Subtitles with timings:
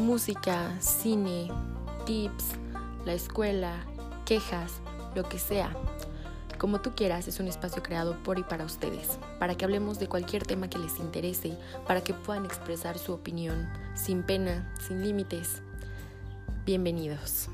[0.00, 1.48] música, cine,
[2.06, 2.56] tips,
[3.04, 3.74] la escuela,
[4.24, 4.72] quejas,
[5.14, 5.72] lo que sea.
[6.58, 10.08] Como tú quieras, es un espacio creado por y para ustedes, para que hablemos de
[10.08, 15.62] cualquier tema que les interese, para que puedan expresar su opinión, sin pena, sin límites.
[16.66, 17.48] Bienvenidos.